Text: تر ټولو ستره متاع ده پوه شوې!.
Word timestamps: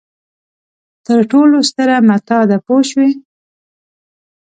تر 1.05 1.19
ټولو 1.31 1.57
ستره 1.69 1.95
متاع 2.09 2.43
ده 2.49 2.57
پوه 2.65 2.81
شوې!. 2.89 3.09